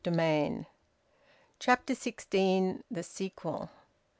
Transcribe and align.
VOLUME 0.03 0.61
TWO, 0.63 0.65
CHAPTER 1.59 1.93
SIXTEEN. 1.93 2.83
THE 2.89 3.03
SEQUEL. 3.03 3.69